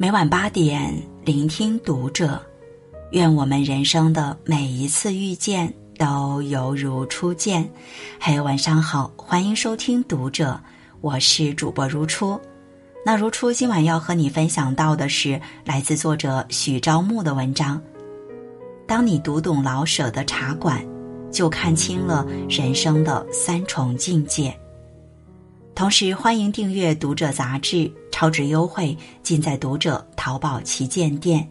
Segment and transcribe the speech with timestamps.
[0.00, 2.40] 每晚八点，聆听读者。
[3.10, 7.68] 愿我们人生的每一次遇见都犹如初见。
[8.20, 10.56] 嘿，晚上好，欢迎收听读者，
[11.00, 12.40] 我是主播如初。
[13.04, 17.82] 那如初今晚要和你分享到的是来自作者许朝暮的文章。
[18.86, 20.80] 当你读懂老舍的《茶馆》，
[21.32, 24.56] 就看清了人生的三重境界。
[25.78, 31.48] 同时，欢迎订阅《读者》杂志，超值优惠尽在《读者》淘宝旗舰店。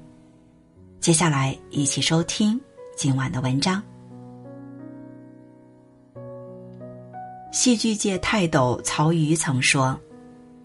[1.00, 2.60] 接下来，一起收听
[2.98, 3.82] 今晚的文章。
[7.54, 9.98] 戏剧界泰斗曹禺曾说：“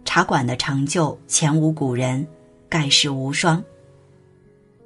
[0.05, 2.27] 茶馆的成就前无古人，
[2.69, 3.63] 盖世无双。”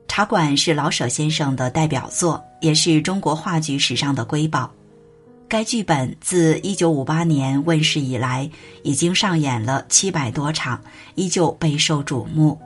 [0.06, 4.70] 茶馆是老舍先生的代表作，也是中国话剧史上的瑰宝。
[5.48, 8.50] 该剧本自一九五八年问世以来，
[8.82, 10.80] 已经上演了七百多场，
[11.14, 12.60] 依旧备受瞩目。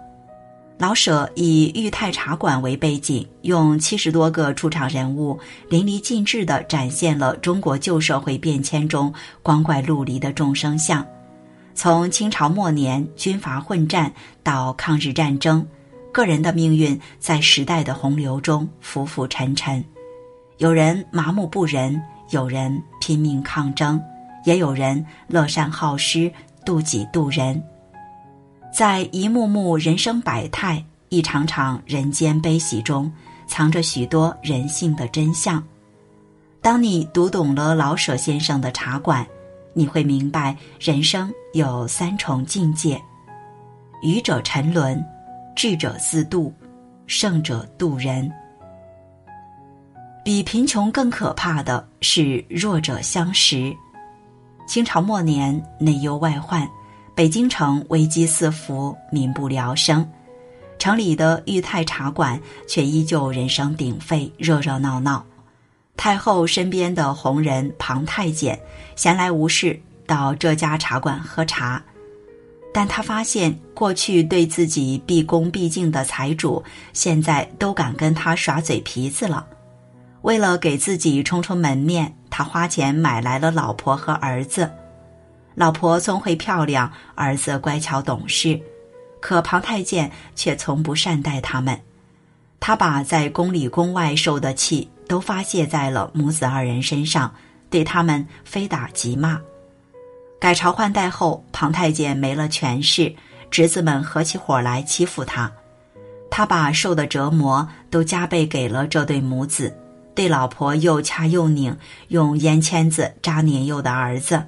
[0.78, 11.06] 老舍以裕泰茶馆为背景，用七十多个出场人物，淋漓尽致地展现了中国旧社会变迁中光怪陆离的众生相。
[11.74, 14.10] 从清朝末年军阀混战
[14.42, 15.66] 到抗日战争，
[16.12, 19.84] 个人的命运在时代的洪流中浮浮沉沉，
[20.56, 22.00] 有人麻木不仁。
[22.30, 24.00] 有人拼命抗争，
[24.44, 26.32] 也有人乐善好施、
[26.64, 27.62] 渡己渡人。
[28.72, 33.12] 在一幕幕人生百态、一场场人间悲喜中，
[33.46, 35.62] 藏着许多人性的真相。
[36.62, 39.24] 当你读懂了老舍先生的《茶馆》，
[39.72, 43.00] 你会明白人生有三重境界：
[44.02, 45.04] 愚者沉沦，
[45.56, 46.52] 智者自渡，
[47.06, 48.30] 圣者渡人。
[50.32, 53.76] 比贫穷更可怕的是弱者相识。
[54.64, 56.70] 清朝末年，内忧外患，
[57.16, 60.08] 北京城危机四伏，民不聊生。
[60.78, 65.26] 城里的裕泰茶馆却依旧人声鼎沸，热热闹闹。
[65.96, 68.56] 太后身边的红人庞太监
[68.94, 69.76] 闲来无事
[70.06, 71.82] 到这家茶馆喝茶，
[72.72, 76.62] 但他发现过去对自己毕恭毕敬的财主，
[76.92, 79.44] 现在都敢跟他耍嘴皮子了。
[80.22, 84.70] 为了给自己充充门面，他花钱买来了老婆和儿子。
[85.54, 88.60] 老婆聪慧漂亮，儿子乖巧懂事，
[89.20, 91.80] 可庞太监却从不善待他们。
[92.60, 97.34] 他把在宫里宫外受的气都发泄在了母子二人身上，
[97.70, 99.40] 对他们非打即骂。
[100.38, 103.14] 改朝换代后，庞太监没了权势，
[103.50, 105.50] 侄子们合起伙来欺负他。
[106.30, 109.74] 他把受的折磨都加倍给了这对母子。
[110.20, 111.74] 对老婆又掐又拧，
[112.08, 114.44] 用烟签子扎年幼的儿子。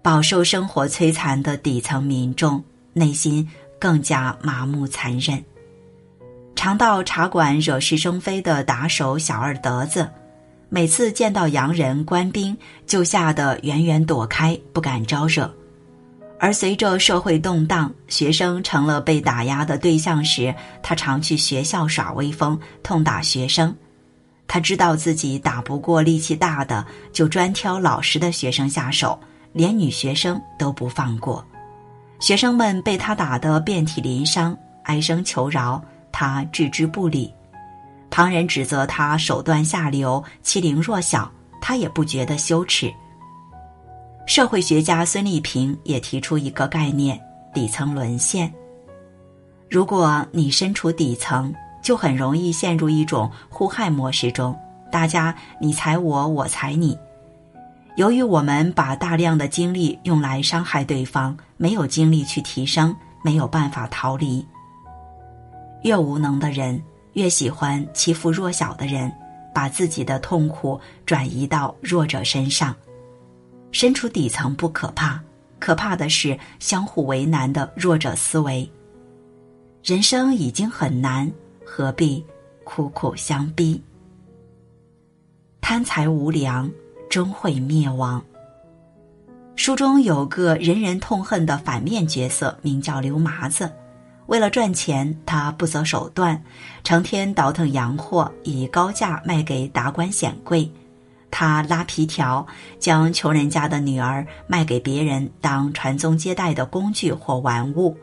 [0.00, 2.62] 饱受生活摧残的底层民众
[2.92, 5.44] 内心更加麻木残忍。
[6.54, 10.08] 常到茶馆惹是生非的打手小二德子，
[10.68, 12.56] 每次见到洋人官兵
[12.86, 15.52] 就吓得远远躲开，不敢招惹。
[16.38, 20.54] 而随着社会动荡，学生成了被打压的对象时，
[20.84, 23.74] 他常去学校耍威风，痛打学生。
[24.48, 29.18] 他知道自己打不过力气大的，就专挑老实的学生下手，
[29.52, 31.44] 连女学生都不放过。
[32.20, 37.32] 学生们被他打得遍体鳞伤，哀声求饶，他置之不理。
[38.08, 41.30] 旁人指责他手段下流、欺凌弱小，
[41.60, 42.90] 他也不觉得羞耻。
[44.26, 47.20] 社会学家孙立平也提出一个概念：
[47.52, 48.52] 底层沦陷。
[49.68, 51.52] 如果你身处底层，
[51.86, 54.58] 就很容易陷入一种互害模式中，
[54.90, 56.98] 大家你踩我，我踩你。
[57.94, 62.92] 由于我们把大量的精力用来伤害对方，没有精力去提升，
[63.22, 64.44] 没有办法逃离。
[65.84, 66.82] 越无能的人
[67.12, 69.12] 越喜欢欺负弱小的人，
[69.54, 72.74] 把自己的痛苦转移到弱者身上。
[73.70, 75.20] 身处底层不可怕，
[75.60, 78.68] 可怕的是相互为难的弱者思维。
[79.84, 81.30] 人生已经很难。
[81.68, 82.24] 何必
[82.62, 83.82] 苦苦相逼？
[85.60, 86.70] 贪财无良，
[87.10, 88.22] 终会灭亡。
[89.56, 93.70] 书中有个人人痛恨的反面角色，名叫刘麻子。
[94.26, 96.40] 为了赚钱，他不择手段，
[96.84, 100.70] 成天倒腾洋货，以高价卖给达官显贵。
[101.32, 102.46] 他拉皮条，
[102.78, 107.96] 将穷人家的女儿卖给别人当传宗接代的工具或玩物。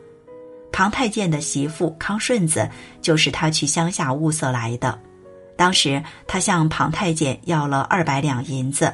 [0.74, 2.68] 庞太监的媳妇康顺子
[3.00, 4.98] 就是他去乡下物色来的。
[5.56, 8.92] 当时他向庞太监要了二百两银子，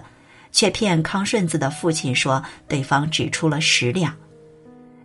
[0.52, 4.14] 却骗康顺子的父亲说对方只出了十两。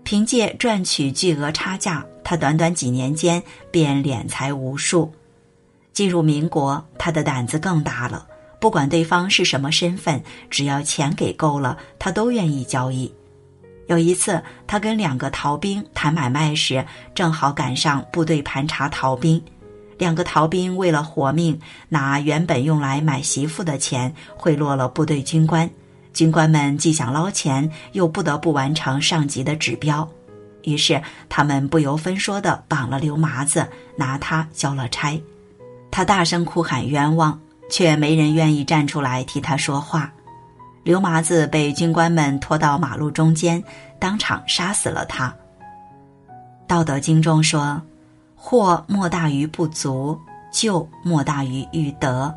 [0.03, 5.13] 凭借赚取巨额差价，他短短几年间便敛财无数。
[5.93, 8.27] 进入民国，他的胆子更大了。
[8.59, 13.09] 不管对方是什么身份，只要钱给够了，他都愿意交易。
[13.87, 16.83] 有一次，他跟两个逃兵谈买卖时，
[17.13, 19.41] 正好赶上部队盘查逃兵。
[19.97, 25.69] 两个逃兵为了活命，拿原本用来买媳妇的钱贿赂了部队军官。
[26.13, 30.09] 军官们既想捞钱，又不得不完成上级的指标，
[30.63, 35.21] 于是他们不由分说地绑了刘麻子，拿他交了差。
[35.91, 37.39] 他大声哭喊冤枉，
[37.69, 40.11] 却没人愿意站出来替他说话。
[40.85, 43.61] 刘麻子被军官们拖到马路中间，
[43.97, 45.35] 当场杀死了他。
[46.67, 47.81] 道德经中说
[48.37, 50.15] ：“祸莫大于不足，
[50.51, 52.31] 救莫大于欲得。”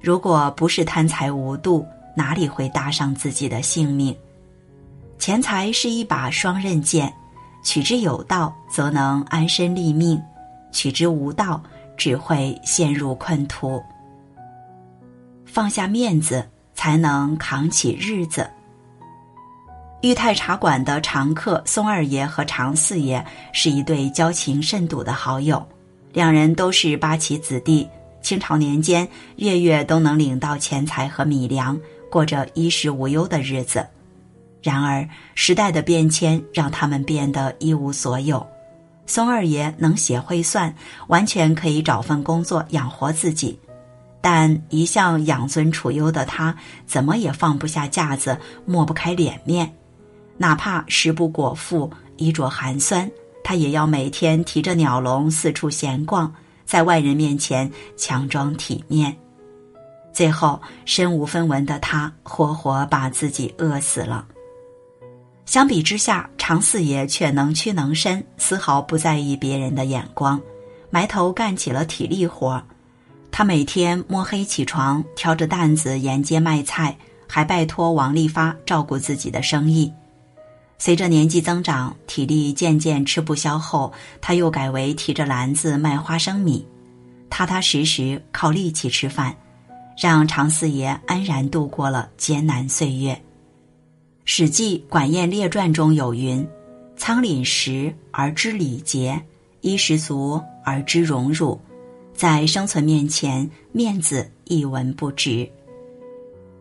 [0.00, 1.86] 如果不是贪财无度，
[2.16, 4.16] 哪里会搭上自己的性命？
[5.18, 7.12] 钱财是一把双刃剑，
[7.62, 10.18] 取之有道，则能安身立命；
[10.72, 11.62] 取之无道，
[11.94, 13.82] 只会陷入困途。
[15.44, 16.48] 放下面子，
[16.80, 18.48] 才能扛起日子。
[20.00, 23.22] 裕泰茶馆的常客松二爷和常四爷
[23.52, 25.62] 是一对交情甚笃的好友，
[26.14, 27.86] 两人都是八旗子弟，
[28.22, 29.06] 清朝年间
[29.36, 31.78] 月月都能领到钱财和米粮，
[32.10, 33.86] 过着衣食无忧的日子。
[34.62, 38.46] 然而时代的变迁让他们变得一无所有。
[39.04, 40.74] 松二爷能写会算，
[41.08, 43.58] 完全可以找份工作养活自己，
[44.20, 46.54] 但一向养尊处优的他，
[46.86, 49.74] 怎么也放不下架子，抹不开脸面。
[50.36, 53.10] 哪怕食不果腹、衣着寒酸，
[53.42, 56.32] 他也要每天提着鸟笼四处闲逛，
[56.64, 59.16] 在外人面前强装体面。
[60.12, 64.26] 最后，身无分文的他，活活把自己饿死了。
[65.46, 70.40] 相比之下，常四爷却能屈能伸，丝毫不在意别人的眼光，
[70.90, 72.62] 埋头干起了体力活。
[73.32, 76.96] 他每天摸黑起床，挑着担子沿街卖菜，
[77.28, 79.92] 还拜托王利发照顾自己的生意。
[80.78, 86.66] 随着年纪增长，体力渐渐吃不消后，他又改为提着篮子卖花生米，
[87.28, 89.36] 踏踏实实靠力气吃饭，
[89.98, 93.12] 让常四爷安然度过了艰难岁月。
[94.24, 96.46] 《史记·管晏列传》中有云
[96.96, 99.20] ：“仓廪实而知礼节，
[99.60, 101.60] 衣食足而知荣辱。
[102.20, 105.50] 在生存面前，面子一文不值。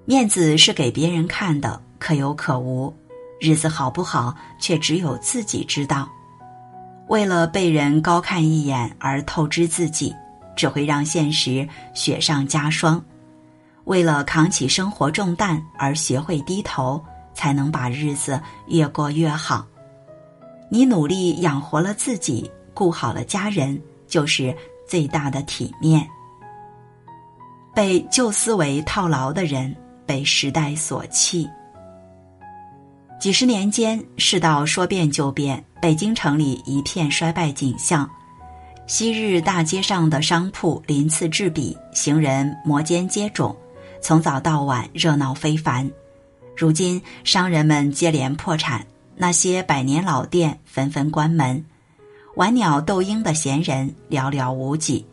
[0.06, 2.96] 面子是给别人看的，可有可无。
[3.42, 6.10] 日子好不好，却只有自己知道。
[7.10, 10.16] 为了被人高看一眼而透支自己，
[10.56, 13.04] 只会让现实雪上加霜。
[13.84, 17.04] 为了扛起生活重担而学会低头。”
[17.36, 19.68] 才能把日子越过越好。
[20.70, 24.54] 你努力养活了自己，顾好了家人，就是
[24.90, 26.06] 最大的体面。
[27.76, 29.74] 被旧思维套牢的人，
[30.06, 31.48] 被时代所弃。
[33.20, 38.10] 几十年间，世道说变就变，北京城里一片衰败景象。
[38.88, 43.56] 昔日大街上的商铺鳞次栉比，行人摩肩接踵，
[44.02, 45.90] 从早到晚热闹非凡。
[46.58, 48.86] 如今，商人们接连破产，
[49.16, 51.64] 那些百年老店纷纷关门，
[52.40, 55.06] 玩鸟斗鹰的闲人寥寥无几，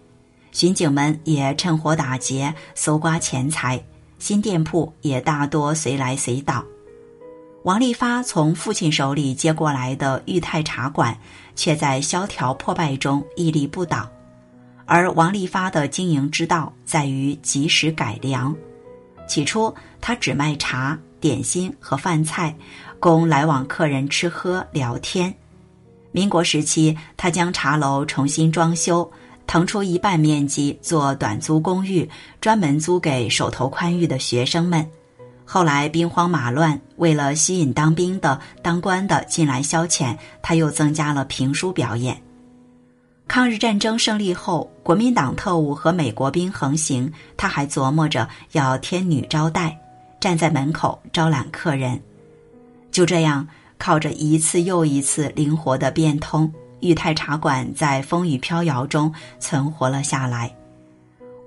[0.52, 3.82] 巡警们也趁火打劫，搜刮钱财，
[4.20, 6.64] 新店铺也大多随来随倒。
[7.64, 11.18] 王利发从父亲手里接过来的裕泰茶馆，
[11.56, 14.08] 却在萧条破败中屹立不倒，
[14.84, 18.54] 而王利发的经营之道在于及时改良。
[19.26, 20.96] 起初，他只卖茶。
[21.18, 22.54] 点心和饭菜，
[23.00, 25.34] 供来往客人吃喝聊天。
[26.16, 29.06] 民国时期，他将茶楼重新装修，
[29.46, 32.08] 腾出一半面积做短租公寓，
[32.40, 34.88] 专门租给手头宽裕的学生们。
[35.44, 42.18] 后来兵荒马乱，为了吸引当兵的、当官的进来消遣，他又增加了评书表演。
[43.28, 49.78] 抗日战争胜利后，国民党特务和美国兵横行，他还琢磨着要添女招待。
[50.18, 52.00] 站在门口招揽客人，
[52.90, 53.46] 就这样
[53.78, 60.54] 靠着一次又一次灵活的变通，裕泰茶馆在风雨飘摇中存活了下来。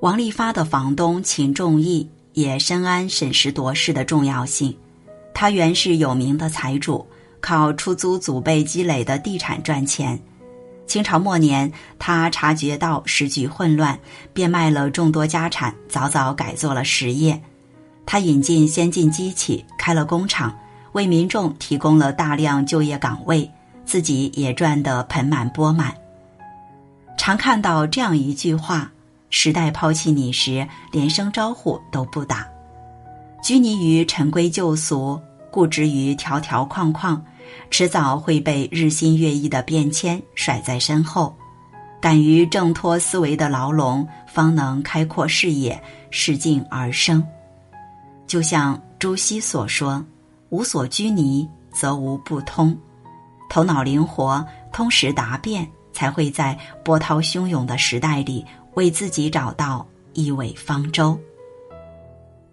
[0.01, 4.75] 王利发的房东秦仲义也深谙审时度势的重要性。
[5.33, 7.05] 他原是有名的财主，
[7.41, 10.19] 靠出租祖辈积累的地产赚钱。
[10.85, 13.99] 清朝末年，他察觉到时局混乱，
[14.33, 17.41] 变卖了众多家产，早早改做了实业。
[18.05, 20.57] 他引进先进机器，开了工厂，
[20.99, 23.49] 为民众提供了大量就业岗位，
[23.85, 25.95] 自己也赚得盆满钵满。
[27.17, 28.91] 常看到这样一句话
[29.31, 32.45] ：“时代抛弃你时，连声招呼都不打。”
[33.41, 35.17] 拘泥于陈规旧俗，
[35.49, 37.23] 固执于条条框框，
[37.71, 41.33] 迟早会被日新月异的变迁甩在身后。
[42.01, 47.25] 敢于挣脱思维的牢笼，方能开阔视野，适境而生。
[48.27, 50.05] 就像朱熹所说
[50.49, 52.77] ：“无所拘泥，则无不通。”
[53.49, 61.19] 头脑灵活、通识达变，才会在波涛汹涌的时代里，为自己找到一尾方舟。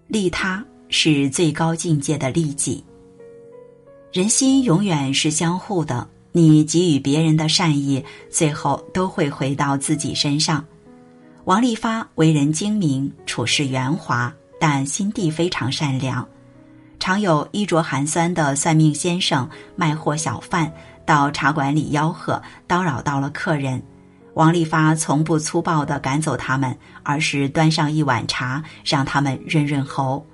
[0.07, 2.83] 利他是最高境界的利己。
[4.13, 6.09] 人心永远是相互的。
[6.33, 10.65] 你给予别人的善意，最后都会回到自己身上。
[11.45, 16.27] 王利发为人精明，处事圆滑，但心地非常善良。
[16.99, 20.73] 常有衣着寒酸的算命先生、卖货小贩
[21.05, 23.83] 到茶馆里吆喝，叨扰到了客人。
[24.35, 30.27] 王利发从不粗暴地赶走他们，而是端上一碗茶，让他们润润喉。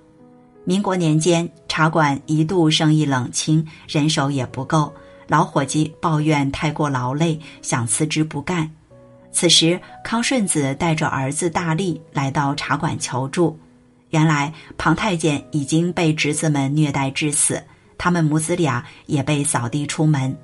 [0.65, 4.93] 民国年间，茶馆一度生意冷清，人手也不够。
[5.29, 8.69] 老伙计抱怨太过劳累，想辞职不干。
[9.31, 13.59] 此时，康顺子带着儿子大力来到茶馆求助。
[14.13, 17.63] 原来，庞太监已经被侄子们虐待致死，
[17.97, 20.37] 他们母子俩也被扫地出门。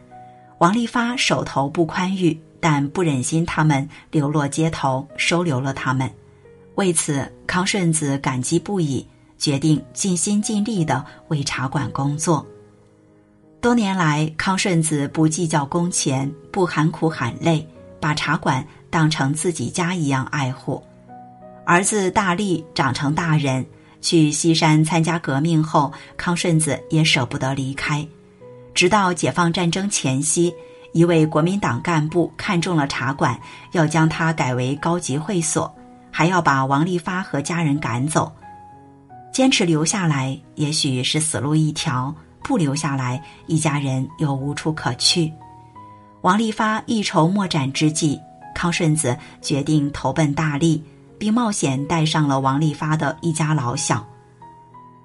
[0.57, 6.11] 王利发手头不宽裕，但不忍心他们流落街头，收留了他们。
[6.77, 9.07] 为此，康顺子感激不已，
[9.37, 12.47] 决定尽心尽力的为茶馆工作。
[13.61, 17.69] 多年来，康顺子不计较工钱，不喊苦喊累，
[18.01, 20.83] 把茶馆当成自己家一样爱护。
[21.69, 23.67] 儿子大力长成大人，
[24.01, 28.09] 去西山参加革命后，康顺子也舍不得离开。
[28.73, 30.51] 直到解放战争前夕，
[30.95, 33.39] 一位国民党干部看中了茶馆，
[33.73, 35.71] 要将它改为高级会所，
[36.11, 38.33] 还要把王利发和家人赶走。
[39.31, 42.15] 坚持留下来，也许是死路一条。
[42.43, 45.31] 不留下来，一家人又无处可去。
[46.23, 48.19] 王利发一筹莫展之际，
[48.55, 50.83] 康顺子决定投奔大力，
[51.19, 54.07] 并冒险带上了王利发的一家老小。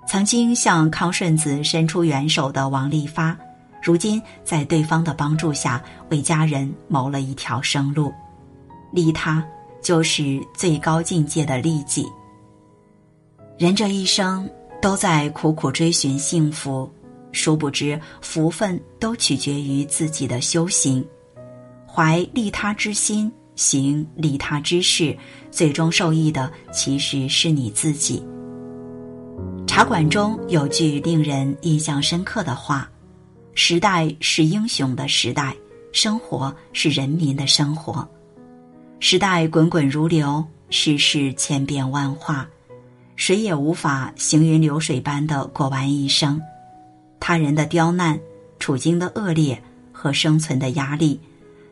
[0.08, 3.38] 曾经向康顺子伸出援手的王利发，
[3.82, 8.13] 如今在对方的帮助下，为家人谋了一条生路。
[8.91, 9.43] 利他
[9.82, 12.05] 就是最高境界的利己。
[13.58, 14.50] 人这一生
[14.82, 16.91] 都在苦苦追寻幸福。
[17.32, 21.03] 殊不知，福分都取决于自己的修行。
[21.88, 25.15] 怀利他之心，行利他之事，
[25.51, 28.24] 最终受益的其实是你自己。
[29.67, 32.89] 茶馆中有句令人印象深刻的话
[33.55, 35.55] ：“时代是英雄的时代，
[35.91, 38.07] 生活是人民的生活。
[39.00, 42.48] 时代滚滚如流，世事千变万化，
[43.15, 46.39] 谁也无法行云流水般的过完一生。”
[47.19, 48.19] 他人的刁难、
[48.60, 51.19] 处境的恶劣和生存的压力，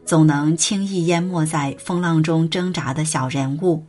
[0.05, 3.85] 总能轻易淹没在风浪中挣扎的小人物。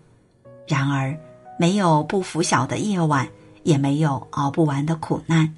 [0.66, 1.18] 然而，
[1.58, 3.28] 没有不拂晓的夜晚，
[3.62, 5.54] 也没有熬不完的苦难。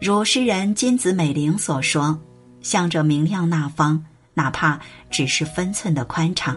[0.00, 2.20] 如诗人金子美玲所说
[2.60, 4.78] ：“向着明亮那方，哪怕
[5.10, 6.56] 只是分寸的宽敞，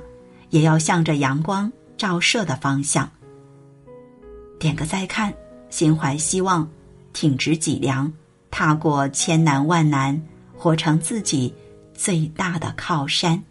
[0.49, 3.09] 也要向着阳光照射的方向。”
[4.59, 5.33] 点个再看，
[5.69, 6.69] 心怀希望，
[7.13, 8.11] 挺直脊梁。
[8.51, 10.21] 踏过千难万难，
[10.57, 11.53] 活成自己
[11.99, 13.43] 最大的靠山。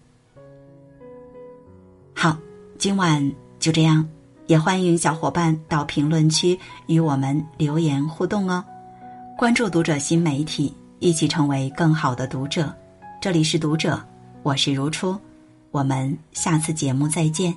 [2.14, 2.34] 好，
[2.78, 4.08] 今晚就这样，
[4.46, 8.64] 也欢迎小伙伴到评论区与我们留言互动哦。
[9.36, 12.74] 关注读者新媒体，一起成为更好的读者。
[13.20, 14.02] 这里是读者，
[14.42, 15.14] 我是如初，
[15.70, 17.54] 我们下次节目再见。